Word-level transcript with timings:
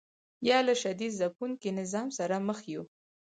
یا 0.49 0.59
له 0.67 0.73
شدید 0.81 1.11
ځپونکي 1.19 1.69
نظام 1.79 2.07
سره 2.17 2.35
مخ 2.47 2.59
یو. 2.73 2.83